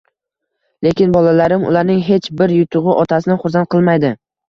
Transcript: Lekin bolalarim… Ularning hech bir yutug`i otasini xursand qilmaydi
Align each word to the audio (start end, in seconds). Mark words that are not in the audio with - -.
Lekin 0.87 1.13
bolalarim… 1.17 1.69
Ularning 1.73 2.01
hech 2.09 2.33
bir 2.43 2.57
yutug`i 2.59 2.99
otasini 3.07 3.41
xursand 3.47 3.75
qilmaydi 3.79 4.17